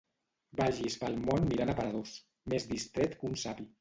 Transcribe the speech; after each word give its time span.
Vagis 0.61 0.95
pel 1.01 1.19
món 1.29 1.45
mirant 1.51 1.73
aparadors, 1.73 2.15
més 2.55 2.67
distret 2.73 3.19
que 3.21 3.29
un 3.31 3.37
savi. 3.45 3.69